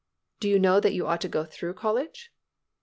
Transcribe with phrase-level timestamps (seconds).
[0.39, 2.33] "Do you know that you ought to go through college?"